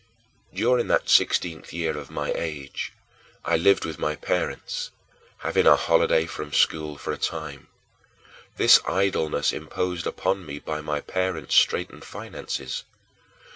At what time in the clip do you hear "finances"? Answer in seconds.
12.03-12.83